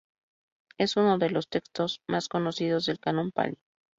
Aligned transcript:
Es 0.79 0.97
uno 0.97 1.19
de 1.19 1.29
los 1.29 1.47
textos 1.47 2.01
más 2.07 2.27
conocidos 2.27 2.87
del 2.87 2.99
Canon 2.99 3.31
Pali. 3.31 3.59